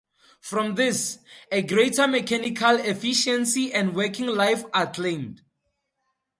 [0.39, 1.19] From this,
[1.51, 5.43] a greater mechanical efficiency and working life are claimed.